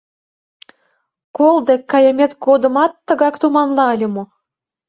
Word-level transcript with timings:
—Кол 1.37 1.55
дек 1.67 1.81
кайымет 1.91 2.31
годымат 2.45 2.91
тыгак 3.07 3.35
туманла 3.41 3.85
ыле 3.95 4.07
мо? 4.15 4.23